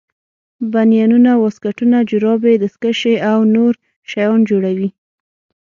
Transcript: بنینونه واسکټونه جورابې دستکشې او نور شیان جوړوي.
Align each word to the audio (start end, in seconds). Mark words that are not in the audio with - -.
بنینونه 0.71 1.31
واسکټونه 1.37 1.97
جورابې 2.09 2.53
دستکشې 2.63 3.13
او 3.31 3.39
نور 3.55 3.73
شیان 4.09 4.39
جوړوي. 4.49 4.89